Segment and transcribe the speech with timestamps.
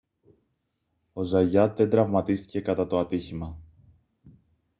[1.13, 3.59] ο ζαγιάτ δεν τραυματίστηκε κατά το ατύχημα